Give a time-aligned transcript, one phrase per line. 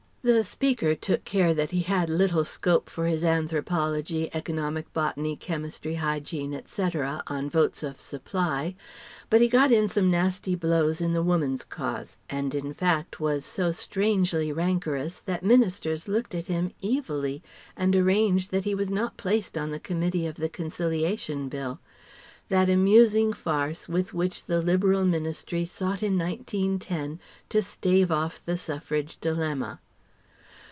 [0.23, 5.95] The Speaker took care that he had little scope for his Anthropology, Economic Botany, Chemistry,
[5.95, 8.75] Hygiene, etc., on Votes of Supply:
[9.31, 13.45] but he got in some nasty blows in the Woman's cause, and in fact was
[13.47, 17.41] so strangely rancorous that Ministers looked at him evilly
[17.75, 21.79] and arranged that he was not placed on the committee of the Conciliation Bill;
[22.49, 28.55] that amusing farce with which the Liberal Ministry sought in 1910 to stave off the
[28.59, 29.79] Suffrage dilemma.